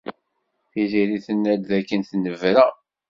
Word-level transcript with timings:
Tiziri 0.71 1.17
tenna-d 1.25 1.61
d 1.69 1.71
akken 1.77 2.01
tennebra. 2.09 2.65